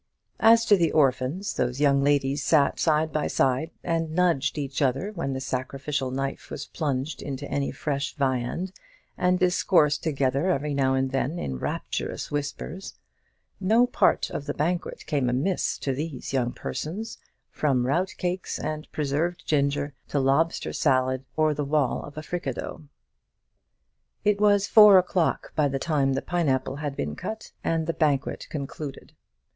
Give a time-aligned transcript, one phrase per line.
[0.39, 5.11] As to the orphans, those young ladies sat side by side, and nudged each other
[5.11, 8.71] when the sacrificial knife was plunged into any fresh viand,
[9.15, 12.95] and discoursed together every now and then in rapturous whispers.
[13.59, 17.19] No part of the banquet came amiss to these young persons,
[17.51, 22.85] from rout cakes and preserved ginger to lobster salad or the wall of a fricandeau.
[24.25, 27.93] It was four o'clock by the time the pine apple had been cut, and the
[27.93, 29.13] banquet concluded.